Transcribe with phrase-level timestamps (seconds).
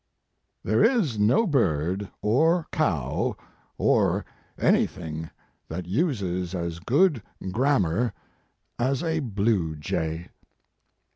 [0.63, 3.37] "There is no bird, or cow,
[3.77, 4.25] or
[4.57, 5.29] anything
[5.67, 8.11] that uses as good grammar
[8.79, 10.29] as a blue jay."